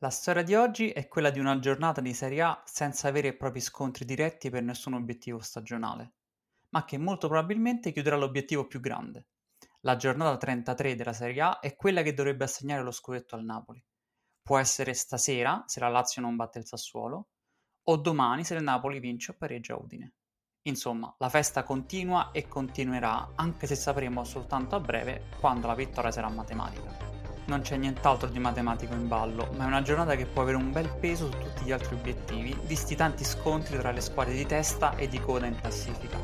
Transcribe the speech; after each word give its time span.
La 0.00 0.10
storia 0.10 0.44
di 0.44 0.54
oggi 0.54 0.90
è 0.90 1.08
quella 1.08 1.30
di 1.30 1.40
una 1.40 1.58
giornata 1.58 2.00
di 2.00 2.14
Serie 2.14 2.42
A 2.42 2.62
senza 2.64 3.10
veri 3.10 3.26
e 3.26 3.34
propri 3.34 3.60
scontri 3.60 4.04
diretti 4.04 4.48
per 4.48 4.62
nessun 4.62 4.92
obiettivo 4.92 5.40
stagionale, 5.40 6.12
ma 6.68 6.84
che 6.84 6.98
molto 6.98 7.26
probabilmente 7.26 7.90
chiuderà 7.90 8.14
l'obiettivo 8.14 8.68
più 8.68 8.78
grande. 8.78 9.26
La 9.80 9.96
giornata 9.96 10.36
33 10.36 10.94
della 10.94 11.12
Serie 11.12 11.40
A 11.40 11.58
è 11.58 11.74
quella 11.74 12.02
che 12.02 12.14
dovrebbe 12.14 12.44
assegnare 12.44 12.84
lo 12.84 12.92
scudetto 12.92 13.34
al 13.34 13.42
Napoli. 13.42 13.84
Può 14.40 14.56
essere 14.58 14.94
stasera, 14.94 15.64
se 15.66 15.80
la 15.80 15.88
Lazio 15.88 16.22
non 16.22 16.36
batte 16.36 16.60
il 16.60 16.66
Sassuolo, 16.66 17.30
o 17.82 17.96
domani 17.96 18.44
se 18.44 18.54
il 18.54 18.62
Napoli 18.62 19.00
vince 19.00 19.32
o 19.32 19.36
pareggia 19.36 19.74
Udine. 19.74 20.12
Insomma, 20.68 21.12
la 21.18 21.28
festa 21.28 21.64
continua 21.64 22.30
e 22.30 22.46
continuerà, 22.46 23.32
anche 23.34 23.66
se 23.66 23.74
sapremo 23.74 24.22
soltanto 24.22 24.76
a 24.76 24.80
breve 24.80 25.24
quando 25.40 25.66
la 25.66 25.74
vittoria 25.74 26.12
sarà 26.12 26.28
matematica 26.28 27.17
non 27.48 27.62
c'è 27.62 27.76
nient'altro 27.76 28.28
di 28.28 28.38
matematico 28.38 28.92
in 28.94 29.08
ballo, 29.08 29.50
ma 29.56 29.64
è 29.64 29.66
una 29.66 29.82
giornata 29.82 30.14
che 30.16 30.26
può 30.26 30.42
avere 30.42 30.58
un 30.58 30.70
bel 30.70 30.88
peso 31.00 31.30
su 31.30 31.38
tutti 31.38 31.64
gli 31.64 31.72
altri 31.72 31.94
obiettivi, 31.94 32.56
visti 32.64 32.94
tanti 32.94 33.24
scontri 33.24 33.78
tra 33.78 33.90
le 33.90 34.02
squadre 34.02 34.34
di 34.34 34.44
testa 34.44 34.94
e 34.96 35.08
di 35.08 35.18
coda 35.18 35.46
in 35.46 35.58
classifica, 35.58 36.18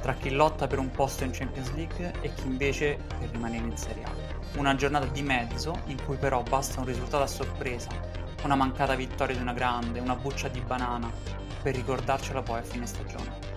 tra 0.00 0.14
chi 0.14 0.30
lotta 0.30 0.68
per 0.68 0.78
un 0.78 0.90
posto 0.92 1.24
in 1.24 1.32
Champions 1.32 1.72
League 1.74 2.12
e 2.20 2.32
chi 2.34 2.46
invece 2.46 2.98
per 3.18 3.30
rimanere 3.30 3.66
in 3.66 3.76
Serie 3.76 4.04
A. 4.04 4.10
Una 4.56 4.76
giornata 4.76 5.06
di 5.06 5.22
mezzo 5.22 5.80
in 5.86 6.00
cui 6.04 6.16
però 6.16 6.42
basta 6.42 6.78
un 6.78 6.86
risultato 6.86 7.24
a 7.24 7.28
sorpresa, 7.28 7.90
una 8.44 8.54
mancata 8.54 8.94
vittoria 8.94 9.34
di 9.34 9.42
una 9.42 9.54
grande, 9.54 9.98
una 9.98 10.16
buccia 10.16 10.46
di 10.46 10.60
banana, 10.60 11.10
per 11.60 11.74
ricordarcela 11.74 12.42
poi 12.42 12.58
a 12.60 12.62
fine 12.62 12.86
stagione. 12.86 13.51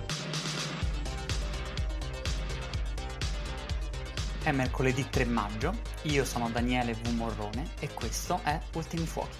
È 4.45 4.51
mercoledì 4.51 5.09
3 5.09 5.25
maggio, 5.25 5.73
io 6.03 6.23
sono 6.23 6.51
Daniele 6.51 6.93
V. 6.93 7.07
Morrone 7.15 7.67
e 7.79 7.91
questo 7.91 8.39
è 8.43 8.61
Ultimi 8.75 9.07
Fuochi. 9.07 9.37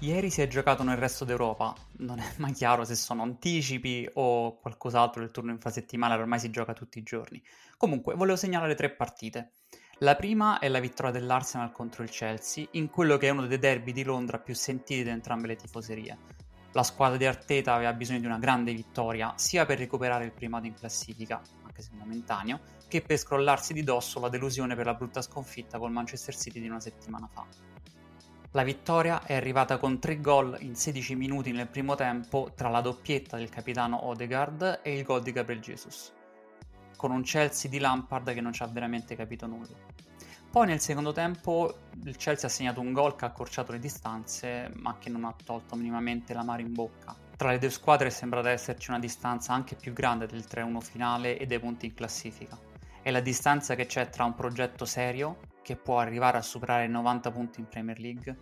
Ieri 0.00 0.28
si 0.28 0.42
è 0.42 0.46
giocato 0.46 0.82
nel 0.82 0.98
resto 0.98 1.24
d'Europa, 1.24 1.74
non 2.00 2.18
è 2.18 2.32
mai 2.36 2.52
chiaro 2.52 2.84
se 2.84 2.96
sono 2.96 3.22
anticipi 3.22 4.06
o 4.12 4.58
qualcos'altro 4.58 5.22
del 5.22 5.30
turno 5.30 5.52
infrasettimanale, 5.52 6.20
ormai 6.20 6.38
si 6.38 6.50
gioca 6.50 6.74
tutti 6.74 6.98
i 6.98 7.02
giorni. 7.02 7.42
Comunque, 7.78 8.14
volevo 8.14 8.36
segnalare 8.36 8.74
tre 8.74 8.90
partite. 8.90 9.52
La 10.00 10.14
prima 10.14 10.58
è 10.58 10.68
la 10.68 10.80
vittoria 10.80 11.12
dell'Arsenal 11.12 11.72
contro 11.72 12.02
il 12.02 12.10
Chelsea, 12.10 12.66
in 12.72 12.90
quello 12.90 13.16
che 13.16 13.28
è 13.28 13.30
uno 13.30 13.46
dei 13.46 13.58
derby 13.58 13.92
di 13.92 14.04
Londra 14.04 14.38
più 14.38 14.54
sentiti 14.54 15.02
da 15.02 15.12
entrambe 15.12 15.46
le 15.46 15.56
tifoserie. 15.56 16.18
La 16.72 16.82
squadra 16.82 17.16
di 17.16 17.24
Arteta 17.24 17.72
aveva 17.72 17.94
bisogno 17.94 18.20
di 18.20 18.26
una 18.26 18.38
grande 18.38 18.74
vittoria, 18.74 19.32
sia 19.36 19.64
per 19.64 19.78
recuperare 19.78 20.26
il 20.26 20.32
primato 20.32 20.66
in 20.66 20.74
classifica, 20.74 21.40
anche 21.74 21.82
se 21.82 21.90
momentaneo, 21.92 22.60
che 22.86 23.02
per 23.02 23.18
scrollarsi 23.18 23.72
di 23.72 23.82
dosso 23.82 24.20
la 24.20 24.28
delusione 24.28 24.76
per 24.76 24.86
la 24.86 24.94
brutta 24.94 25.20
sconfitta 25.20 25.78
col 25.78 25.90
Manchester 25.90 26.36
City 26.36 26.60
di 26.60 26.68
una 26.68 26.78
settimana 26.78 27.28
fa. 27.30 27.44
La 28.52 28.62
vittoria 28.62 29.24
è 29.24 29.34
arrivata 29.34 29.78
con 29.78 29.98
tre 29.98 30.20
gol 30.20 30.56
in 30.60 30.76
16 30.76 31.16
minuti 31.16 31.50
nel 31.50 31.66
primo 31.66 31.96
tempo 31.96 32.52
tra 32.54 32.68
la 32.68 32.80
doppietta 32.80 33.36
del 33.36 33.48
capitano 33.48 34.06
Odegaard 34.06 34.80
e 34.84 34.96
il 34.96 35.02
gol 35.02 35.22
di 35.22 35.32
Gabriel 35.32 35.60
Jesus, 35.60 36.12
con 36.96 37.10
un 37.10 37.22
Chelsea 37.22 37.68
di 37.68 37.80
Lampard 37.80 38.32
che 38.32 38.40
non 38.40 38.52
ci 38.52 38.62
ha 38.62 38.66
veramente 38.68 39.16
capito 39.16 39.46
nulla. 39.48 39.92
Poi 40.48 40.68
nel 40.68 40.78
secondo 40.78 41.10
tempo 41.10 41.78
il 42.04 42.16
Chelsea 42.16 42.48
ha 42.48 42.52
segnato 42.52 42.80
un 42.80 42.92
gol 42.92 43.16
che 43.16 43.24
ha 43.24 43.28
accorciato 43.28 43.72
le 43.72 43.80
distanze, 43.80 44.70
ma 44.76 44.96
che 44.98 45.10
non 45.10 45.24
ha 45.24 45.34
tolto 45.44 45.74
minimamente 45.74 46.32
la 46.32 46.44
mare 46.44 46.62
in 46.62 46.72
bocca 46.72 47.23
tra 47.36 47.50
le 47.50 47.58
due 47.58 47.70
squadre 47.70 48.10
sembra 48.10 48.48
esserci 48.48 48.90
una 48.90 48.98
distanza 48.98 49.52
anche 49.52 49.74
più 49.74 49.92
grande 49.92 50.26
del 50.26 50.44
3-1 50.48 50.80
finale 50.80 51.38
e 51.38 51.46
dei 51.46 51.58
punti 51.58 51.86
in 51.86 51.94
classifica. 51.94 52.58
È 53.02 53.10
la 53.10 53.20
distanza 53.20 53.74
che 53.74 53.86
c'è 53.86 54.08
tra 54.08 54.24
un 54.24 54.34
progetto 54.34 54.84
serio, 54.84 55.40
che 55.62 55.76
può 55.76 55.98
arrivare 55.98 56.38
a 56.38 56.42
superare 56.42 56.84
i 56.84 56.88
90 56.88 57.30
punti 57.30 57.60
in 57.60 57.68
Premier 57.68 57.98
League, 57.98 58.36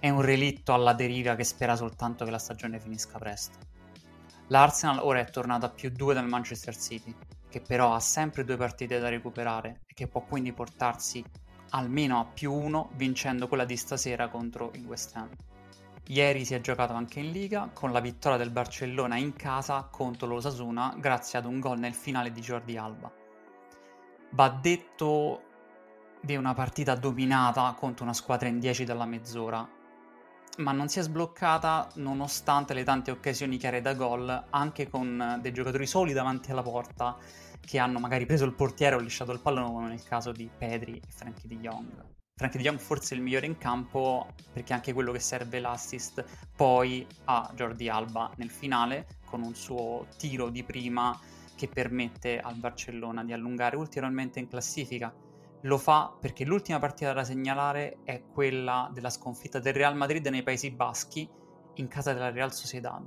e 0.00 0.10
un 0.10 0.20
relitto 0.20 0.74
alla 0.74 0.92
deriva 0.92 1.34
che 1.36 1.44
spera 1.44 1.76
soltanto 1.76 2.24
che 2.24 2.30
la 2.30 2.38
stagione 2.38 2.80
finisca 2.80 3.18
presto. 3.18 3.58
L'Arsenal 4.48 4.98
ora 4.98 5.20
è 5.20 5.30
tornato 5.30 5.64
a 5.64 5.70
più 5.70 5.90
2 5.90 6.12
dal 6.12 6.28
Manchester 6.28 6.76
City, 6.76 7.14
che 7.48 7.60
però 7.60 7.94
ha 7.94 8.00
sempre 8.00 8.44
due 8.44 8.56
partite 8.56 8.98
da 8.98 9.08
recuperare 9.08 9.80
e 9.86 9.94
che 9.94 10.08
può 10.08 10.22
quindi 10.22 10.52
portarsi 10.52 11.24
almeno 11.70 12.20
a 12.20 12.24
più 12.24 12.52
1 12.52 12.90
vincendo 12.96 13.48
quella 13.48 13.64
di 13.64 13.76
stasera 13.76 14.28
contro 14.28 14.70
il 14.74 14.84
West 14.84 15.16
Ham. 15.16 15.30
Ieri 16.08 16.44
si 16.44 16.52
è 16.52 16.60
giocato 16.60 16.92
anche 16.92 17.20
in 17.20 17.30
Liga 17.30 17.70
con 17.72 17.90
la 17.90 18.00
vittoria 18.00 18.36
del 18.36 18.50
Barcellona 18.50 19.16
in 19.16 19.32
casa 19.32 19.88
contro 19.90 20.26
l'Osasuna 20.26 20.94
grazie 20.98 21.38
ad 21.38 21.46
un 21.46 21.60
gol 21.60 21.78
nel 21.78 21.94
finale 21.94 22.30
di 22.30 22.42
Jordi 22.42 22.76
Alba. 22.76 23.10
Va 24.32 24.48
detto 24.50 25.42
di 26.20 26.36
una 26.36 26.52
partita 26.52 26.94
dominata 26.94 27.74
contro 27.78 28.04
una 28.04 28.12
squadra 28.12 28.48
in 28.48 28.58
10 28.58 28.84
dalla 28.84 29.06
mezz'ora, 29.06 29.66
ma 30.58 30.72
non 30.72 30.88
si 30.88 30.98
è 30.98 31.02
sbloccata 31.02 31.88
nonostante 31.94 32.74
le 32.74 32.84
tante 32.84 33.10
occasioni 33.10 33.56
chiare 33.56 33.80
da 33.80 33.94
gol, 33.94 34.46
anche 34.50 34.90
con 34.90 35.38
dei 35.40 35.52
giocatori 35.52 35.86
soli 35.86 36.12
davanti 36.12 36.50
alla 36.50 36.62
porta 36.62 37.16
che 37.60 37.78
hanno 37.78 37.98
magari 37.98 38.26
preso 38.26 38.44
il 38.44 38.52
portiere 38.52 38.96
o 38.96 38.98
lisciato 38.98 39.32
il 39.32 39.40
pallone, 39.40 39.72
come 39.72 39.88
nel 39.88 40.02
caso 40.02 40.32
di 40.32 40.50
Pedri 40.54 40.98
e 40.98 41.08
Frankie 41.08 41.48
di 41.48 41.56
Jong. 41.58 42.13
Frank 42.36 42.56
De 42.56 42.62
Jong 42.62 42.80
forse 42.80 43.14
il 43.14 43.20
migliore 43.20 43.46
in 43.46 43.58
campo 43.58 44.26
perché 44.52 44.72
è 44.72 44.76
anche 44.76 44.92
quello 44.92 45.12
che 45.12 45.20
serve 45.20 45.60
l'assist 45.60 46.24
poi 46.56 47.06
a 47.26 47.48
Jordi 47.54 47.88
Alba 47.88 48.28
nel 48.38 48.50
finale 48.50 49.06
con 49.24 49.44
un 49.44 49.54
suo 49.54 50.08
tiro 50.16 50.50
di 50.50 50.64
prima 50.64 51.16
che 51.54 51.68
permette 51.68 52.40
al 52.40 52.56
Barcellona 52.56 53.22
di 53.22 53.32
allungare 53.32 53.76
ulteriormente 53.76 54.40
in 54.40 54.48
classifica. 54.48 55.14
Lo 55.60 55.78
fa 55.78 56.12
perché 56.20 56.44
l'ultima 56.44 56.80
partita 56.80 57.12
da 57.12 57.22
segnalare 57.22 57.98
è 58.02 58.24
quella 58.26 58.90
della 58.92 59.10
sconfitta 59.10 59.60
del 59.60 59.72
Real 59.72 59.96
Madrid 59.96 60.26
nei 60.26 60.42
Paesi 60.42 60.72
Baschi 60.72 61.30
in 61.74 61.86
casa 61.86 62.12
della 62.12 62.32
Real 62.32 62.52
Sociedad. 62.52 63.06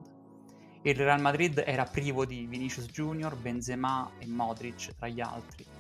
Il 0.84 0.96
Real 0.96 1.20
Madrid 1.20 1.62
era 1.66 1.84
privo 1.84 2.26
di 2.26 2.46
Vinicius 2.46 2.86
Junior, 2.86 3.36
Benzema 3.36 4.10
e 4.20 4.26
Modric 4.26 4.96
tra 4.96 5.10
gli 5.10 5.20
altri 5.20 5.77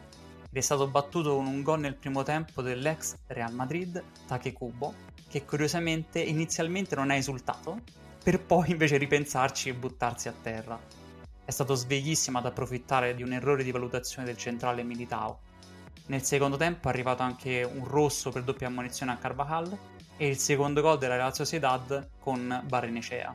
è 0.60 0.62
stato 0.62 0.88
battuto 0.88 1.36
con 1.36 1.46
un 1.46 1.62
gol 1.62 1.80
nel 1.80 1.96
primo 1.96 2.24
tempo 2.24 2.62
dell'ex 2.62 3.16
Real 3.28 3.54
Madrid, 3.54 4.04
Takekubo, 4.28 4.94
che 5.30 5.46
curiosamente 5.46 6.22
inizialmente 6.22 6.96
non 6.96 7.12
ha 7.12 7.16
esultato, 7.16 7.82
per 8.24 8.42
poi 8.42 8.72
invece 8.72 8.98
ripensarci 8.98 9.70
e 9.70 9.74
buttarsi 9.74 10.28
a 10.28 10.34
terra. 10.42 10.80
È 11.44 11.52
stato 11.52 11.76
sveglissimo 11.76 12.38
ad 12.40 12.46
approfittare 12.46 13.16
di 13.16 13.24
un 13.24 13.34
errore 13.34 13.64
di 13.64 13.72
valutazione 13.72 14.26
del 14.26 14.38
centrale 14.38 14.84
Militao. 14.84 15.40
Nel 16.08 16.24
secondo 16.24 16.58
tempo 16.58 16.88
è 16.88 16.92
arrivato 16.92 17.24
anche 17.24 17.64
un 17.64 17.86
rosso 17.86 18.32
per 18.32 18.44
doppia 18.44 18.68
ammonizione 18.68 19.12
a 19.12 19.18
Carvajal 19.18 19.78
e 20.18 20.28
il 20.28 20.38
secondo 20.38 20.82
gol 20.82 20.98
della 20.98 21.16
Real 21.16 21.36
Sociedad 21.36 22.10
con 22.20 22.64
Barrenecea. 22.66 23.34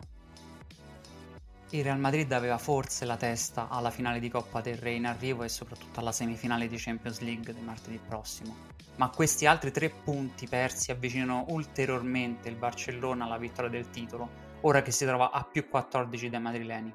Il 1.75 1.84
Real 1.84 1.99
Madrid 1.99 2.31
aveva 2.33 2.59
forse 2.59 3.06
la 3.06 3.16
testa 3.16 3.69
alla 3.71 3.88
finale 3.88 4.21
di 4.21 4.28
Coppa 4.28 4.60
del 4.60 4.77
Re 4.77 4.93
in 4.93 5.06
arrivo 5.06 5.43
e 5.43 5.49
soprattutto 5.49 6.00
alla 6.00 6.12
semifinale 6.12 6.69
di 6.69 6.77
Champions 6.77 7.21
League 7.21 7.55
di 7.55 7.62
martedì 7.62 7.99
prossimo. 7.99 8.55
Ma 8.97 9.09
questi 9.09 9.47
altri 9.47 9.71
tre 9.71 9.88
punti 9.88 10.47
persi 10.47 10.91
avvicinano 10.91 11.47
ulteriormente 11.49 12.50
il 12.50 12.56
Barcellona 12.56 13.25
alla 13.25 13.38
vittoria 13.38 13.70
del 13.70 13.88
titolo, 13.88 14.29
ora 14.61 14.82
che 14.82 14.91
si 14.91 15.06
trova 15.06 15.31
a 15.31 15.44
più 15.44 15.67
14 15.67 16.29
dai 16.29 16.41
madrileni. 16.43 16.94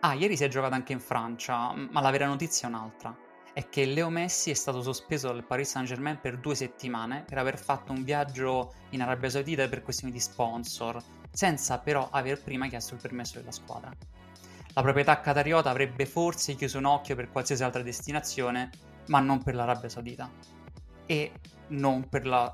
Ah, 0.00 0.14
ieri 0.14 0.34
si 0.34 0.44
è 0.44 0.48
giocato 0.48 0.72
anche 0.72 0.94
in 0.94 1.00
Francia, 1.00 1.74
ma 1.74 2.00
la 2.00 2.10
vera 2.10 2.26
notizia 2.26 2.66
è 2.66 2.70
un'altra. 2.70 3.14
È 3.52 3.68
che 3.68 3.84
Leo 3.84 4.08
Messi 4.08 4.48
è 4.48 4.54
stato 4.54 4.80
sospeso 4.80 5.26
dal 5.26 5.44
Paris 5.44 5.68
Saint-Germain 5.68 6.18
per 6.18 6.38
due 6.38 6.54
settimane 6.54 7.24
per 7.28 7.36
aver 7.36 7.58
fatto 7.58 7.92
un 7.92 8.04
viaggio 8.04 8.72
in 8.90 9.02
Arabia 9.02 9.28
Saudita 9.28 9.68
per 9.68 9.82
questioni 9.82 10.14
di 10.14 10.20
sponsor 10.20 11.17
senza 11.38 11.78
però 11.78 12.08
aver 12.10 12.42
prima 12.42 12.66
chiesto 12.66 12.94
il 12.94 13.00
permesso 13.00 13.38
della 13.38 13.52
squadra. 13.52 13.92
La 14.74 14.82
proprietà 14.82 15.20
qatariota 15.20 15.70
avrebbe 15.70 16.04
forse 16.04 16.56
chiuso 16.56 16.78
un 16.78 16.86
occhio 16.86 17.14
per 17.14 17.30
qualsiasi 17.30 17.62
altra 17.62 17.80
destinazione, 17.82 18.70
ma 19.06 19.20
non 19.20 19.40
per 19.44 19.54
l'Arabia 19.54 19.88
Saudita 19.88 20.28
e 21.06 21.30
non 21.68 22.08
per 22.08 22.24
il 22.24 22.52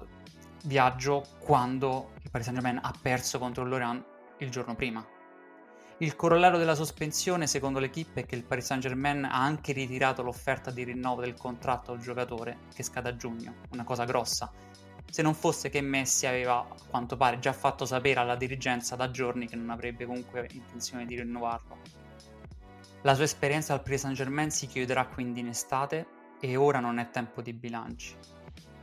viaggio 0.64 1.25
quando 1.38 2.10
il 2.20 2.31
Paris 2.31 2.44
Saint-Germain 2.44 2.78
ha 2.82 2.92
perso 3.00 3.38
contro 3.38 3.64
l'Orient 3.64 4.04
il 4.40 4.50
giorno 4.50 4.75
prima. 4.75 5.02
Il 5.98 6.14
corollario 6.14 6.58
della 6.58 6.75
sospensione, 6.75 7.46
secondo 7.46 7.78
l'equipe, 7.78 8.20
è 8.20 8.26
che 8.26 8.34
il 8.34 8.44
Paris 8.44 8.66
Saint-Germain 8.66 9.25
ha 9.25 9.42
anche 9.42 9.72
ritirato 9.72 10.22
l'offerta 10.22 10.70
di 10.70 10.84
rinnovo 10.84 11.22
del 11.22 11.38
contratto 11.38 11.92
al 11.92 12.00
giocatore 12.00 12.58
che 12.75 12.82
scade 12.82 13.08
a 13.08 13.16
giugno, 13.16 13.54
una 13.70 13.84
cosa 13.84 14.04
grossa, 14.04 14.52
se 15.10 15.22
non 15.22 15.34
fosse 15.34 15.70
che 15.70 15.80
Messi 15.80 16.26
aveva, 16.26 16.58
a 16.58 16.76
quanto 16.88 17.16
pare, 17.16 17.38
già 17.38 17.52
fatto 17.52 17.84
sapere 17.84 18.20
alla 18.20 18.36
dirigenza 18.36 18.96
da 18.96 19.10
giorni 19.10 19.46
che 19.46 19.56
non 19.56 19.70
avrebbe 19.70 20.06
comunque 20.06 20.48
intenzione 20.52 21.06
di 21.06 21.16
rinnovarlo. 21.16 21.78
La 23.02 23.14
sua 23.14 23.24
esperienza 23.24 23.74
al 23.74 23.82
Paris 23.82 24.00
Saint-Germain 24.00 24.50
si 24.50 24.66
chiuderà 24.66 25.06
quindi 25.06 25.40
in 25.40 25.48
estate 25.48 26.06
e 26.40 26.56
ora 26.56 26.80
non 26.80 26.98
è 26.98 27.10
tempo 27.10 27.42
di 27.42 27.52
bilanci. 27.52 28.16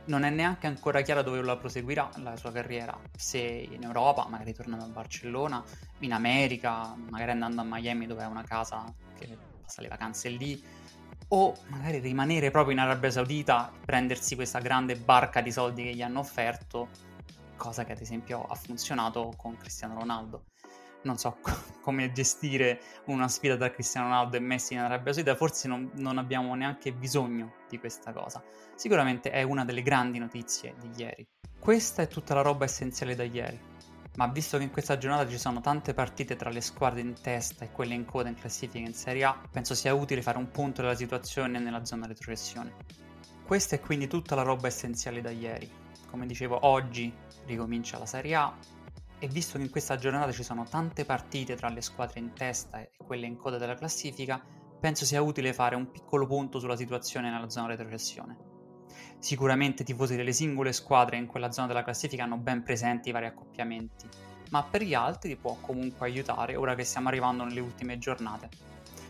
Non 0.04 0.22
è 0.22 0.30
neanche 0.30 0.66
ancora 0.66 1.00
chiaro 1.00 1.22
dove 1.22 1.42
la 1.42 1.56
proseguirà 1.56 2.08
la 2.16 2.36
sua 2.36 2.50
carriera, 2.50 2.98
se 3.16 3.38
in 3.38 3.82
Europa, 3.82 4.26
magari 4.28 4.52
tornando 4.52 4.84
a 4.84 4.88
Barcellona, 4.88 5.62
in 6.00 6.12
America, 6.12 6.94
magari 7.08 7.32
andando 7.32 7.60
a 7.60 7.64
Miami 7.64 8.06
dove 8.06 8.22
ha 8.24 8.28
una 8.28 8.42
casa 8.42 8.92
che 9.16 9.36
passa 9.62 9.80
le 9.80 9.88
vacanze 9.88 10.28
lì, 10.28 10.60
o 11.34 11.54
magari 11.68 11.98
rimanere 11.98 12.50
proprio 12.50 12.74
in 12.74 12.80
Arabia 12.80 13.10
Saudita, 13.10 13.72
prendersi 13.84 14.34
questa 14.34 14.58
grande 14.58 14.96
barca 14.96 15.40
di 15.40 15.50
soldi 15.50 15.82
che 15.82 15.94
gli 15.94 16.02
hanno 16.02 16.20
offerto, 16.20 16.88
cosa 17.56 17.84
che 17.84 17.92
ad 17.92 18.00
esempio 18.00 18.44
ha 18.44 18.54
funzionato 18.54 19.32
con 19.36 19.56
Cristiano 19.56 19.98
Ronaldo 19.98 20.44
non 21.02 21.18
so 21.18 21.38
come 21.82 22.12
gestire 22.12 22.80
una 23.06 23.28
sfida 23.28 23.56
tra 23.56 23.70
Cristiano 23.70 24.08
Ronaldo 24.08 24.36
e 24.36 24.40
Messi 24.40 24.74
in 24.74 24.80
Arabia 24.80 25.12
Saudita, 25.12 25.36
forse 25.36 25.68
non, 25.68 25.90
non, 25.94 26.18
abbiamo 26.18 26.54
neanche 26.54 26.92
bisogno 26.92 27.54
di 27.68 27.78
questa 27.78 28.12
cosa. 28.12 28.42
Sicuramente 28.74 29.30
è 29.30 29.42
una 29.42 29.64
delle 29.64 29.82
grandi 29.82 30.18
notizie 30.18 30.74
di 30.80 30.90
ieri. 30.96 31.26
Questa 31.58 32.02
è 32.02 32.08
tutta 32.08 32.34
la 32.34 32.42
roba 32.42 32.64
essenziale 32.64 33.14
da 33.14 33.22
ieri, 33.22 33.58
ma 34.16 34.26
visto 34.26 34.58
che 34.58 34.64
in 34.64 34.70
questa 34.70 34.98
giornata 34.98 35.28
ci 35.28 35.38
sono 35.38 35.60
tante 35.60 35.94
partite 35.94 36.36
tra 36.36 36.50
le 36.50 36.60
squadre 36.60 37.00
in 37.00 37.14
testa 37.20 37.64
e 37.64 37.70
quelle 37.70 37.94
in 37.94 38.04
coda 38.04 38.28
in 38.28 38.34
classifica 38.34 38.86
in 38.86 38.94
Serie 38.94 39.24
A, 39.24 39.40
penso 39.50 39.74
sia 39.74 39.94
utile 39.94 40.22
fare 40.22 40.38
un 40.38 40.50
punto 40.50 40.82
della 40.82 40.94
situazione 40.94 41.58
nella 41.58 41.84
zona 41.84 42.06
retrocessione. 42.06 42.74
Questa 43.44 43.76
è 43.76 43.80
quindi 43.80 44.06
tutta 44.06 44.34
la 44.34 44.42
roba 44.42 44.66
essenziale 44.66 45.20
da 45.20 45.30
ieri. 45.30 45.70
Come 46.08 46.26
dicevo, 46.26 46.66
oggi 46.66 47.12
ricomincia 47.46 47.98
la 47.98 48.06
Serie 48.06 48.34
A, 48.34 48.54
e 49.18 49.28
visto 49.28 49.56
che 49.56 49.64
in 49.64 49.70
questa 49.70 49.96
giornata 49.96 50.32
ci 50.32 50.42
sono 50.42 50.64
tante 50.64 51.04
partite 51.04 51.54
tra 51.54 51.68
le 51.68 51.80
squadre 51.80 52.18
in 52.18 52.32
testa 52.32 52.80
e 52.80 52.90
quelle 52.96 53.26
in 53.26 53.36
coda 53.36 53.56
della 53.56 53.76
classifica, 53.76 54.42
penso 54.80 55.04
sia 55.04 55.22
utile 55.22 55.52
fare 55.52 55.76
un 55.76 55.90
piccolo 55.92 56.26
punto 56.26 56.58
sulla 56.58 56.76
situazione 56.76 57.30
nella 57.30 57.48
zona 57.48 57.68
retrocessione. 57.68 58.51
Sicuramente 59.18 59.82
i 59.82 59.84
tifosi 59.84 60.16
delle 60.16 60.32
singole 60.32 60.72
squadre 60.72 61.16
in 61.16 61.26
quella 61.26 61.52
zona 61.52 61.66
della 61.66 61.84
classifica 61.84 62.24
hanno 62.24 62.36
ben 62.36 62.62
presenti 62.62 63.08
i 63.10 63.12
vari 63.12 63.26
accoppiamenti, 63.26 64.08
ma 64.50 64.62
per 64.62 64.82
gli 64.82 64.94
altri 64.94 65.36
può 65.36 65.56
comunque 65.60 66.06
aiutare 66.06 66.56
ora 66.56 66.74
che 66.74 66.84
stiamo 66.84 67.08
arrivando 67.08 67.44
nelle 67.44 67.60
ultime 67.60 67.98
giornate. 67.98 68.48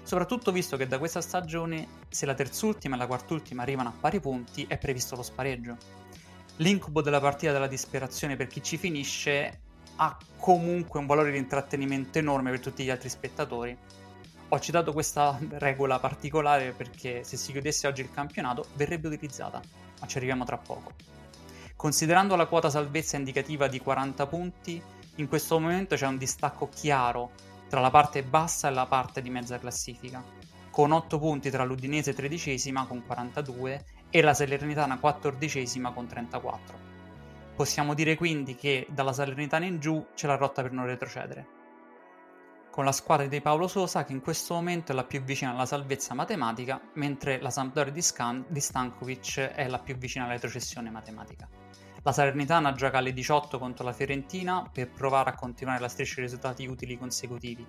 Soprattutto 0.03 0.53
visto 0.53 0.77
che 0.77 0.87
da 0.87 0.99
questa 0.99 1.21
stagione, 1.21 1.87
se 2.09 2.27
la 2.27 2.35
terzultima 2.35 2.97
e 2.97 2.99
la 2.99 3.07
quartultima 3.07 3.63
arrivano 3.63 3.89
a 3.89 3.95
pari 3.99 4.21
punti, 4.21 4.65
è 4.69 4.77
previsto 4.77 5.17
lo 5.17 5.23
spareggio. 5.23 5.77
L'incubo 6.57 7.03
della 7.03 7.21
partita 7.21 7.53
della 7.53 7.67
disperazione 7.67 8.37
per 8.37 8.49
chi 8.49 8.63
ci 8.63 8.77
finisce 8.77 9.61
ha 9.97 10.17
comunque 10.39 10.99
un 10.99 11.07
valore 11.07 11.31
di 11.31 11.39
intrattenimento 11.39 12.19
enorme 12.19 12.51
per 12.51 12.61
tutti 12.61 12.85
gli 12.85 12.91
altri 12.91 13.09
spettatori. 13.09 13.77
Ho 14.55 14.61
citato 14.61 14.93
questa 14.93 15.39
regola 15.53 15.99
particolare 15.99 16.73
perché 16.73 17.25
se 17.25 17.39
si 17.39 17.53
chiudesse 17.53 17.87
oggi 17.87 18.03
il 18.03 18.11
campionato 18.11 18.67
verrebbe 18.75 19.09
utilizzata, 19.09 19.63
ma 19.99 20.07
ci 20.07 20.19
arriviamo 20.19 20.45
tra 20.45 20.59
poco. 20.59 20.93
Considerando 21.75 22.37
la 22.37 22.45
quota 22.45 22.69
salvezza 22.69 23.17
indicativa 23.17 23.67
di 23.67 23.81
40 23.81 24.27
punti, 24.27 24.83
in 25.15 25.27
questo 25.27 25.59
momento 25.59 25.95
c'è 25.95 26.07
un 26.07 26.19
distacco 26.19 26.69
chiaro 26.69 27.31
tra 27.71 27.81
la 27.81 27.89
parte 27.89 28.23
bassa 28.25 28.69
e 28.69 28.73
la 28.73 28.85
parte 28.85 29.23
di 29.23 29.31
mezza 29.31 29.59
classifica, 29.59 30.23
con 30.71 30.93
8 30.93 31.19
punti 31.19 31.49
tra 31.49 31.65
l'Udinese 31.65 32.13
tredicesima 32.13 32.85
con 32.85 33.07
42 33.07 33.85
e 34.11 34.21
la 34.21 34.35
Salernitana 34.35 34.99
quattordicesima 34.99 35.93
con 35.93 36.07
34. 36.07 36.79
Possiamo 37.57 37.95
dire 37.95 38.17
quindi 38.17 38.55
che 38.55 38.87
dalla 38.91 39.15
Salernitana 39.15 39.65
in 39.65 39.81
giù 39.81 40.09
c'è 40.15 40.27
la 40.27 40.37
rotta 40.37 40.61
per 40.61 40.73
non 40.73 40.85
retrocedere. 40.85 41.61
Con 42.73 42.87
la 42.87 42.93
squadra 42.93 43.27
di 43.27 43.43
Paolo 43.43 43.69
Sosa 43.69 44.03
che 44.03 44.13
in 44.13 44.23
questo 44.23 44.55
momento 44.55 44.93
è 44.93 44.95
la 44.95 45.05
più 45.05 45.23
vicina 45.23 45.51
alla 45.51 45.67
salvezza 45.67 46.15
matematica, 46.15 46.81
mentre 46.95 47.39
la 47.43 47.51
Sampdoria 47.51 47.93
di, 47.93 48.01
Scan- 48.01 48.47
di 48.49 48.61
Stankovic 48.61 49.41
è 49.41 49.69
la 49.69 49.79
più 49.79 49.95
vicina 49.99 50.25
alla 50.25 50.33
retrocessione 50.33 50.89
matematica. 50.89 51.47
La 52.03 52.13
Salernitana 52.13 52.73
gioca 52.73 52.97
alle 52.97 53.13
18 53.13 53.59
contro 53.59 53.85
la 53.85 53.93
Fiorentina 53.93 54.67
per 54.73 54.89
provare 54.89 55.29
a 55.29 55.35
continuare 55.35 55.81
la 55.81 55.89
striscia 55.89 56.15
di 56.15 56.23
risultati 56.23 56.65
utili 56.65 56.97
consecutivi. 56.97 57.67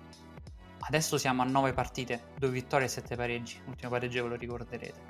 Adesso 0.86 1.18
siamo 1.18 1.42
a 1.42 1.44
9 1.44 1.74
partite, 1.74 2.28
2 2.38 2.48
vittorie 2.48 2.86
e 2.86 2.88
7 2.88 3.14
pareggi, 3.14 3.60
l'ultimo 3.66 3.90
pareggio 3.90 4.22
ve 4.22 4.28
lo 4.30 4.36
ricorderete. 4.36 5.00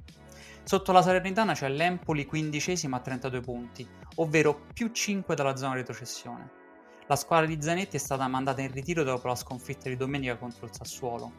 Sotto 0.64 0.90
la 0.90 1.02
Salernitana 1.02 1.52
c'è 1.52 1.68
l'Empoli 1.68 2.26
quindicesima 2.26 2.96
a 2.96 3.00
32 3.00 3.40
punti, 3.40 3.88
ovvero 4.16 4.60
più 4.72 4.90
5 4.90 5.36
dalla 5.36 5.54
zona 5.54 5.74
retrocessione. 5.74 6.62
La 7.06 7.16
squadra 7.16 7.46
di 7.46 7.60
Zanetti 7.60 7.96
è 7.96 7.98
stata 7.98 8.26
mandata 8.28 8.62
in 8.62 8.72
ritiro 8.72 9.02
dopo 9.02 9.28
la 9.28 9.34
sconfitta 9.34 9.90
di 9.90 9.96
domenica 9.96 10.38
contro 10.38 10.64
il 10.64 10.72
Sassuolo. 10.72 11.32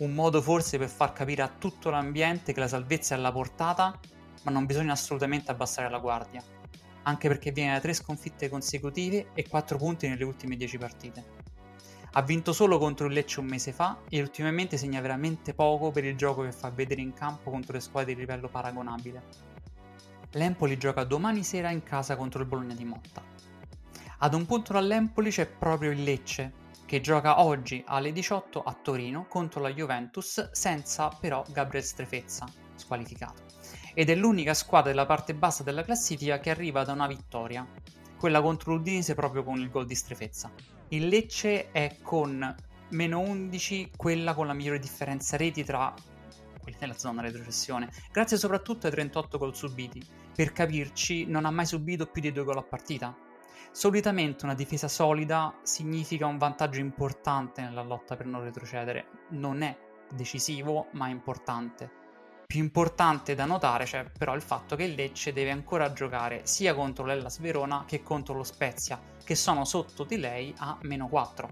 Un 0.00 0.12
modo 0.12 0.42
forse 0.42 0.76
per 0.76 0.88
far 0.88 1.12
capire 1.12 1.42
a 1.42 1.48
tutto 1.56 1.88
l'ambiente 1.88 2.52
che 2.52 2.58
la 2.58 2.66
salvezza 2.66 3.14
è 3.14 3.18
alla 3.18 3.30
portata, 3.30 3.96
ma 4.42 4.50
non 4.50 4.66
bisogna 4.66 4.90
assolutamente 4.90 5.52
abbassare 5.52 5.88
la 5.88 6.00
guardia, 6.00 6.42
anche 7.04 7.28
perché 7.28 7.52
viene 7.52 7.74
da 7.74 7.80
3 7.80 7.94
sconfitte 7.94 8.48
consecutive 8.48 9.28
e 9.34 9.46
4 9.48 9.78
punti 9.78 10.08
nelle 10.08 10.24
ultime 10.24 10.56
10 10.56 10.78
partite. 10.78 11.24
Ha 12.14 12.22
vinto 12.22 12.52
solo 12.52 12.78
contro 12.78 13.06
il 13.06 13.12
Lecce 13.12 13.38
un 13.38 13.46
mese 13.46 13.70
fa 13.70 14.00
e 14.08 14.20
ultimamente 14.20 14.76
segna 14.76 15.00
veramente 15.00 15.54
poco 15.54 15.92
per 15.92 16.04
il 16.04 16.16
gioco 16.16 16.42
che 16.42 16.50
fa 16.50 16.70
vedere 16.70 17.00
in 17.00 17.12
campo 17.12 17.52
contro 17.52 17.74
le 17.74 17.80
squadre 17.80 18.14
di 18.14 18.18
livello 18.18 18.48
paragonabile. 18.48 19.22
L'Empoli 20.32 20.76
gioca 20.76 21.04
domani 21.04 21.44
sera 21.44 21.70
in 21.70 21.84
casa 21.84 22.16
contro 22.16 22.40
il 22.40 22.48
Bologna 22.48 22.74
di 22.74 22.84
Motta. 22.84 23.31
Ad 24.24 24.34
un 24.34 24.46
punto 24.46 24.72
dall'Empoli 24.72 25.30
c'è 25.30 25.48
proprio 25.48 25.90
il 25.90 26.04
Lecce, 26.04 26.52
che 26.86 27.00
gioca 27.00 27.40
oggi 27.40 27.82
alle 27.88 28.12
18 28.12 28.62
a 28.62 28.72
Torino 28.72 29.26
contro 29.26 29.60
la 29.60 29.72
Juventus 29.72 30.52
senza 30.52 31.08
però 31.08 31.44
Gabriel 31.48 31.82
Strefezza, 31.82 32.46
squalificato. 32.76 33.42
Ed 33.94 34.10
è 34.10 34.14
l'unica 34.14 34.54
squadra 34.54 34.90
della 34.90 35.06
parte 35.06 35.34
bassa 35.34 35.64
della 35.64 35.82
classifica 35.82 36.38
che 36.38 36.50
arriva 36.50 36.84
da 36.84 36.92
una 36.92 37.08
vittoria, 37.08 37.66
quella 38.16 38.40
contro 38.40 38.74
l'Udinese 38.74 39.16
proprio 39.16 39.42
con 39.42 39.58
il 39.58 39.70
gol 39.70 39.86
di 39.86 39.96
Strefezza. 39.96 40.52
Il 40.90 41.08
Lecce 41.08 41.72
è 41.72 41.96
con 42.00 42.54
meno 42.90 43.18
11 43.18 43.90
quella 43.96 44.34
con 44.34 44.46
la 44.46 44.52
migliore 44.52 44.78
differenza 44.78 45.36
reti 45.36 45.64
tra 45.64 45.92
quelli 46.60 46.78
della 46.78 46.96
zona 46.96 47.22
retrocessione, 47.22 47.90
grazie 48.12 48.36
soprattutto 48.36 48.86
ai 48.86 48.92
38 48.92 49.36
gol 49.36 49.56
subiti. 49.56 50.00
Per 50.32 50.52
capirci, 50.52 51.26
non 51.26 51.44
ha 51.44 51.50
mai 51.50 51.66
subito 51.66 52.06
più 52.06 52.22
di 52.22 52.30
due 52.30 52.44
gol 52.44 52.58
a 52.58 52.62
partita. 52.62 53.30
Solitamente 53.70 54.44
una 54.44 54.54
difesa 54.54 54.88
solida 54.88 55.54
significa 55.62 56.26
un 56.26 56.38
vantaggio 56.38 56.80
importante 56.80 57.62
nella 57.62 57.82
lotta 57.82 58.16
per 58.16 58.26
non 58.26 58.42
retrocedere. 58.42 59.06
Non 59.30 59.62
è 59.62 59.76
decisivo, 60.10 60.88
ma 60.92 61.08
importante. 61.08 62.00
Più 62.46 62.60
importante 62.60 63.34
da 63.34 63.46
notare 63.46 63.84
c'è 63.84 64.04
però 64.10 64.34
il 64.34 64.42
fatto 64.42 64.76
che 64.76 64.84
il 64.84 64.94
Lecce 64.94 65.32
deve 65.32 65.50
ancora 65.50 65.92
giocare 65.94 66.42
sia 66.44 66.74
contro 66.74 67.06
l'Ellas 67.06 67.38
Verona 67.38 67.84
che 67.86 68.02
contro 68.02 68.34
lo 68.34 68.44
Spezia, 68.44 69.00
che 69.24 69.34
sono 69.34 69.64
sotto 69.64 70.04
di 70.04 70.18
lei 70.18 70.52
a 70.58 70.76
meno 70.82 71.08
4. 71.08 71.48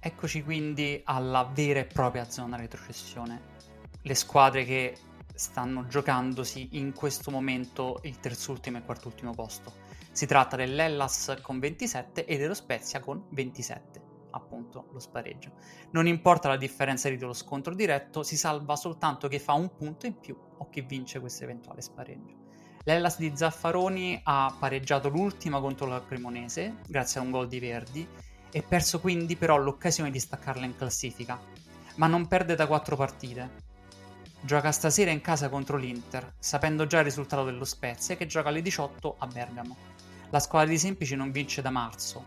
Eccoci 0.00 0.42
quindi 0.42 1.02
alla 1.04 1.50
vera 1.52 1.80
e 1.80 1.84
propria 1.84 2.30
zona 2.30 2.56
retrocessione. 2.56 3.54
Le 4.00 4.14
squadre 4.14 4.64
che 4.64 4.96
stanno 5.34 5.86
giocandosi 5.86 6.68
in 6.72 6.94
questo 6.94 7.30
momento 7.30 7.98
il 8.04 8.18
terzultimo 8.18 8.78
e 8.78 8.82
quartultimo 8.82 9.32
posto. 9.32 9.85
Si 10.16 10.24
tratta 10.24 10.56
dell'Ellas 10.56 11.36
con 11.42 11.58
27 11.58 12.24
e 12.24 12.38
dello 12.38 12.54
Spezia 12.54 13.00
con 13.00 13.26
27 13.32 14.04
appunto 14.30 14.88
lo 14.92 14.98
spareggio. 14.98 15.52
Non 15.90 16.06
importa 16.06 16.48
la 16.48 16.56
differenza 16.56 17.10
di 17.10 17.18
dello 17.18 17.34
scontro 17.34 17.74
diretto, 17.74 18.22
si 18.22 18.34
salva 18.38 18.76
soltanto 18.76 19.28
che 19.28 19.38
fa 19.38 19.52
un 19.52 19.76
punto 19.76 20.06
in 20.06 20.18
più 20.18 20.34
o 20.56 20.70
che 20.70 20.80
vince 20.80 21.20
questo 21.20 21.44
eventuale 21.44 21.82
spareggio. 21.82 22.34
L'Ellas 22.84 23.18
di 23.18 23.30
Zaffaroni 23.36 24.18
ha 24.24 24.56
pareggiato 24.58 25.10
l'ultima 25.10 25.60
contro 25.60 25.84
la 25.84 26.02
Cremonese, 26.02 26.76
grazie 26.88 27.20
a 27.20 27.22
un 27.22 27.30
gol 27.30 27.48
di 27.48 27.60
Verdi, 27.60 28.08
e 28.50 28.62
perso 28.62 29.00
quindi 29.00 29.36
però 29.36 29.58
l'occasione 29.58 30.10
di 30.10 30.18
staccarla 30.18 30.64
in 30.64 30.76
classifica, 30.76 31.38
ma 31.96 32.06
non 32.06 32.26
perde 32.26 32.54
da 32.54 32.66
quattro 32.66 32.96
partite. 32.96 33.64
Gioca 34.40 34.72
stasera 34.72 35.10
in 35.10 35.20
casa 35.20 35.50
contro 35.50 35.76
l'Inter, 35.76 36.36
sapendo 36.38 36.86
già 36.86 37.00
il 37.00 37.04
risultato 37.04 37.44
dello 37.44 37.66
Spezia 37.66 38.16
che 38.16 38.24
gioca 38.24 38.48
alle 38.48 38.62
18 38.62 39.16
a 39.18 39.26
Bergamo. 39.26 39.95
La 40.30 40.40
squadra 40.40 40.68
di 40.68 40.78
Semplici 40.78 41.14
non 41.14 41.30
vince 41.30 41.62
da 41.62 41.70
marzo, 41.70 42.24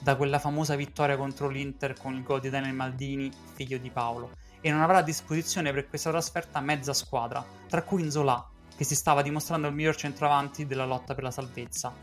da 0.00 0.16
quella 0.16 0.38
famosa 0.38 0.74
vittoria 0.74 1.18
contro 1.18 1.48
l'Inter 1.48 1.92
con 1.98 2.14
il 2.14 2.22
gol 2.22 2.40
di 2.40 2.48
Daniel 2.48 2.74
Maldini, 2.74 3.30
figlio 3.52 3.76
di 3.76 3.90
Paolo, 3.90 4.30
e 4.62 4.70
non 4.70 4.80
avrà 4.80 4.98
a 4.98 5.02
disposizione 5.02 5.70
per 5.70 5.86
questa 5.86 6.10
trasferta 6.10 6.60
mezza 6.60 6.94
squadra, 6.94 7.44
tra 7.68 7.82
cui 7.82 8.00
Inzola, 8.00 8.48
che 8.74 8.84
si 8.84 8.94
stava 8.94 9.20
dimostrando 9.20 9.68
il 9.68 9.74
miglior 9.74 9.94
centravanti 9.94 10.66
della 10.66 10.86
lotta 10.86 11.14
per 11.14 11.24
la 11.24 11.30
salvezza, 11.30 11.94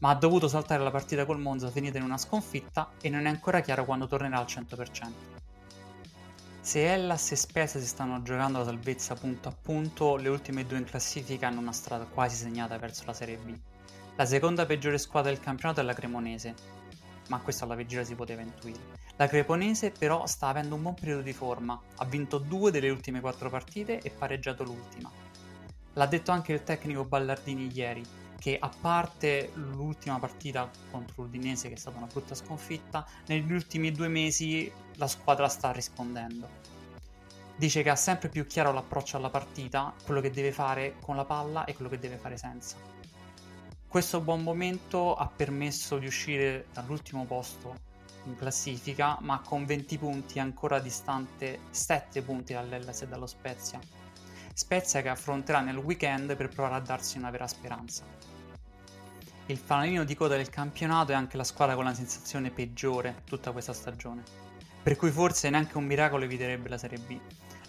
ma 0.00 0.10
ha 0.10 0.14
dovuto 0.14 0.46
saltare 0.46 0.82
la 0.82 0.90
partita 0.90 1.24
col 1.24 1.40
Monza 1.40 1.70
finita 1.70 1.96
in 1.96 2.04
una 2.04 2.18
sconfitta 2.18 2.90
e 3.00 3.08
non 3.08 3.24
è 3.24 3.28
ancora 3.30 3.60
chiaro 3.60 3.86
quando 3.86 4.06
tornerà 4.06 4.38
al 4.38 4.44
100%. 4.46 5.12
Se 6.60 6.84
Hellas 6.84 7.32
e 7.32 7.36
Spezia 7.36 7.80
si 7.80 7.86
stanno 7.86 8.20
giocando 8.22 8.58
la 8.58 8.64
salvezza 8.66 9.14
punto 9.14 9.48
a 9.48 9.56
punto, 9.60 10.16
le 10.16 10.28
ultime 10.28 10.66
due 10.66 10.76
in 10.76 10.84
classifica 10.84 11.46
hanno 11.46 11.60
una 11.60 11.72
strada 11.72 12.04
quasi 12.04 12.36
segnata 12.36 12.76
verso 12.76 13.04
la 13.06 13.14
Serie 13.14 13.38
B. 13.38 13.58
La 14.18 14.26
seconda 14.26 14.66
peggiore 14.66 14.98
squadra 14.98 15.30
del 15.30 15.38
campionato 15.38 15.78
è 15.78 15.84
la 15.84 15.94
Cremonese, 15.94 16.52
ma 17.28 17.38
questo 17.38 17.62
alla 17.62 17.76
vigilia 17.76 18.02
si 18.02 18.16
poteva 18.16 18.42
intuire. 18.42 18.80
La 19.14 19.28
Cremonese 19.28 19.92
però 19.92 20.26
sta 20.26 20.48
avendo 20.48 20.74
un 20.74 20.82
buon 20.82 20.94
periodo 20.94 21.22
di 21.22 21.32
forma, 21.32 21.80
ha 21.98 22.04
vinto 22.04 22.38
due 22.38 22.72
delle 22.72 22.90
ultime 22.90 23.20
quattro 23.20 23.48
partite 23.48 24.00
e 24.00 24.10
pareggiato 24.10 24.64
l'ultima. 24.64 25.08
L'ha 25.92 26.06
detto 26.06 26.32
anche 26.32 26.52
il 26.52 26.64
tecnico 26.64 27.04
Ballardini 27.04 27.70
ieri, 27.72 28.04
che 28.40 28.58
a 28.58 28.68
parte 28.68 29.52
l'ultima 29.54 30.18
partita 30.18 30.68
contro 30.90 31.22
l'Udinese 31.22 31.68
che 31.68 31.74
è 31.74 31.78
stata 31.78 31.98
una 31.98 32.08
brutta 32.12 32.34
sconfitta, 32.34 33.06
negli 33.26 33.52
ultimi 33.52 33.92
due 33.92 34.08
mesi 34.08 34.68
la 34.96 35.06
squadra 35.06 35.46
sta 35.46 35.70
rispondendo. 35.70 36.48
Dice 37.54 37.84
che 37.84 37.90
ha 37.90 37.94
sempre 37.94 38.30
più 38.30 38.48
chiaro 38.48 38.72
l'approccio 38.72 39.16
alla 39.16 39.30
partita, 39.30 39.94
quello 40.04 40.20
che 40.20 40.32
deve 40.32 40.50
fare 40.50 40.96
con 41.02 41.14
la 41.14 41.24
palla 41.24 41.64
e 41.66 41.74
quello 41.74 41.88
che 41.88 42.00
deve 42.00 42.16
fare 42.16 42.36
senza. 42.36 42.97
Questo 43.88 44.20
buon 44.20 44.42
momento 44.42 45.14
ha 45.14 45.26
permesso 45.34 45.96
di 45.96 46.04
uscire 46.04 46.66
dall'ultimo 46.74 47.24
posto 47.24 47.74
in 48.24 48.36
classifica, 48.36 49.16
ma 49.22 49.40
con 49.40 49.64
20 49.64 49.96
punti 49.96 50.38
ancora 50.38 50.78
distante 50.78 51.60
7 51.70 52.20
punti 52.20 52.52
dall'Ellas 52.52 53.00
e 53.00 53.08
dallo 53.08 53.26
Spezia. 53.26 53.80
Spezia 54.52 55.00
che 55.00 55.08
affronterà 55.08 55.60
nel 55.60 55.78
weekend 55.78 56.36
per 56.36 56.48
provare 56.50 56.74
a 56.74 56.80
darsi 56.80 57.16
una 57.16 57.30
vera 57.30 57.46
speranza. 57.46 58.04
Il 59.46 59.56
fanalino 59.56 60.04
di 60.04 60.14
coda 60.14 60.36
del 60.36 60.50
campionato 60.50 61.12
è 61.12 61.14
anche 61.14 61.38
la 61.38 61.44
squadra 61.44 61.74
con 61.74 61.84
la 61.84 61.94
sensazione 61.94 62.50
peggiore 62.50 63.22
tutta 63.24 63.52
questa 63.52 63.72
stagione, 63.72 64.22
per 64.82 64.96
cui 64.96 65.10
forse 65.10 65.48
neanche 65.48 65.78
un 65.78 65.86
miracolo 65.86 66.24
eviterebbe 66.24 66.68
la 66.68 66.76
Serie 66.76 66.98
B. 66.98 67.18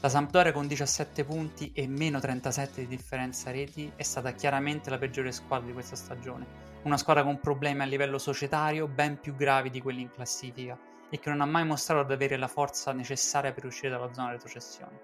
La 0.01 0.08
Sampdoria 0.08 0.53
con 0.53 0.65
17 0.65 1.25
punti 1.25 1.74
e 1.74 1.86
meno 1.86 2.22
37 2.22 2.79
di 2.79 2.88
differenza 2.88 3.51
reti 3.51 3.91
è 3.98 4.03
stata 4.03 4.32
chiaramente 4.32 4.89
la 4.89 4.98
peggiore 4.98 5.34
squadra 5.34 5.68
di 5.68 5.74
questa 5.74 5.98
stagione, 5.98 6.48
una 6.84 6.96
squadra 6.96 7.22
con 7.22 7.41
problemi 7.41 7.82
a 7.82 7.86
livello 7.86 8.18
societario 8.18 8.88
ben 8.88 9.20
più 9.20 9.36
gravi 9.36 9.70
di 9.70 9.82
quelli 9.82 10.00
in 10.00 10.10
classifica 10.10 10.79
e 11.10 11.20
che 11.20 11.29
non 11.29 11.41
ha 11.41 11.46
mai 11.46 11.65
mostrato 11.65 12.08
di 12.08 12.13
avere 12.13 12.38
la 12.38 12.48
forza 12.48 12.94
necessaria 12.94 13.51
per 13.51 13.65
uscire 13.65 13.89
dalla 13.89 14.13
zona 14.13 14.32
retrocessione. 14.32 14.98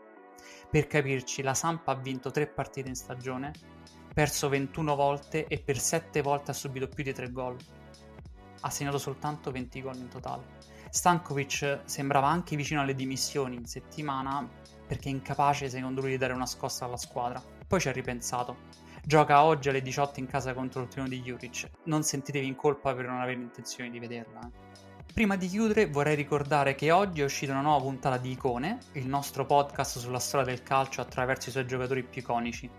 Per 0.71 0.87
capirci, 0.87 1.41
la 1.41 1.53
Samp 1.53 1.89
ha 1.89 1.95
vinto 1.95 2.31
3 2.31 2.47
partite 2.47 2.87
in 2.87 2.95
stagione, 2.95 3.51
perso 4.13 4.47
21 4.47 4.95
volte 4.95 5.45
e 5.47 5.59
per 5.59 5.77
7 5.77 6.21
volte 6.21 6.51
ha 6.51 6.53
subito 6.53 6.87
più 6.87 7.03
di 7.03 7.11
3 7.11 7.31
gol. 7.33 7.57
Ha 8.61 8.69
segnato 8.69 8.97
soltanto 8.97 9.51
20 9.51 9.81
gol 9.81 9.97
in 9.97 10.07
totale. 10.07 10.43
Stankovic 10.89 11.81
sembrava 11.83 12.29
anche 12.29 12.55
vicino 12.55 12.79
alle 12.79 12.95
dimissioni 12.95 13.57
in 13.57 13.65
settimana 13.65 14.47
perché 14.87 15.09
è 15.09 15.11
incapace 15.11 15.69
secondo 15.69 16.01
lui 16.01 16.11
di 16.11 16.17
dare 16.17 16.33
una 16.33 16.45
scossa 16.45 16.85
alla 16.85 16.97
squadra. 16.97 17.41
Poi 17.67 17.79
ci 17.79 17.87
ha 17.87 17.91
ripensato. 17.91 18.57
Gioca 19.03 19.43
oggi 19.43 19.69
alle 19.69 19.81
18 19.81 20.19
in 20.19 20.27
casa 20.27 20.53
contro 20.53 20.81
il 20.81 20.87
treno 20.87 21.07
di 21.07 21.21
Juric. 21.21 21.69
Non 21.83 22.03
sentitevi 22.03 22.47
in 22.47 22.55
colpa 22.55 22.93
per 22.93 23.05
non 23.05 23.21
avere 23.21 23.39
intenzione 23.39 23.89
di 23.89 23.99
vederla. 23.99 24.39
Eh. 24.39 24.65
Prima 25.13 25.37
di 25.37 25.47
chiudere 25.47 25.87
vorrei 25.87 26.15
ricordare 26.15 26.75
che 26.75 26.91
oggi 26.91 27.21
è 27.21 27.23
uscita 27.23 27.53
una 27.53 27.61
nuova 27.61 27.81
puntata 27.81 28.17
di 28.17 28.31
Icone, 28.31 28.79
il 28.93 29.07
nostro 29.07 29.45
podcast 29.45 29.99
sulla 29.99 30.19
storia 30.19 30.47
del 30.47 30.61
calcio 30.61 31.01
attraverso 31.01 31.49
i 31.49 31.51
suoi 31.53 31.65
giocatori 31.65 32.03
più 32.03 32.21
iconici. 32.21 32.69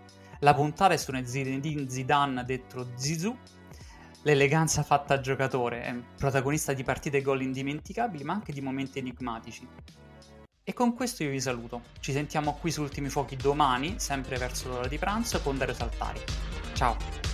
La 0.41 0.53
puntata 0.53 0.93
è 0.93 0.97
su 0.97 1.11
Zinedine 1.19 1.89
Zidane 1.89 2.43
detto 2.43 2.89
Zizou, 2.93 3.35
l'eleganza 4.21 4.83
fatta 4.83 5.15
a 5.15 5.19
giocatore, 5.19 5.81
è 5.81 5.95
protagonista 6.15 6.73
di 6.73 6.83
partite 6.83 7.17
e 7.17 7.21
gol 7.21 7.41
indimenticabili 7.41 8.23
ma 8.23 8.33
anche 8.33 8.51
di 8.51 8.61
momenti 8.61 8.99
enigmatici. 8.99 9.67
E 10.69 10.73
con 10.73 10.93
questo 10.93 11.23
io 11.23 11.29
vi 11.29 11.39
saluto, 11.39 11.81
ci 12.01 12.11
sentiamo 12.11 12.57
qui 12.59 12.71
su 12.71 12.81
Ultimi 12.81 13.07
Fuochi 13.07 13.37
domani, 13.37 13.93
sempre 13.99 14.37
verso 14.37 14.67
l'ora 14.67 14.89
di 14.89 14.97
pranzo 14.97 15.39
con 15.39 15.57
Dario 15.57 15.73
Saltari. 15.73 16.19
Ciao! 16.73 17.26